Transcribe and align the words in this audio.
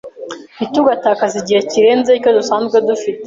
Ntitugatakaze 0.57 1.35
igihe 1.41 1.61
kirenze 1.71 2.09
icyo 2.13 2.31
dusanzwe 2.37 2.77
dufite. 2.87 3.19